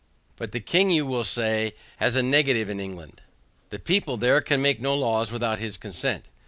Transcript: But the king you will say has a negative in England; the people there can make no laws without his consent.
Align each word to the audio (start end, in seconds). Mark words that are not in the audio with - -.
But 0.35 0.51
the 0.51 0.59
king 0.59 0.89
you 0.89 1.05
will 1.05 1.23
say 1.23 1.75
has 1.97 2.15
a 2.15 2.23
negative 2.23 2.71
in 2.71 2.79
England; 2.79 3.21
the 3.69 3.77
people 3.77 4.17
there 4.17 4.41
can 4.41 4.59
make 4.59 4.81
no 4.81 4.95
laws 4.97 5.31
without 5.31 5.59
his 5.59 5.77
consent. 5.77 6.25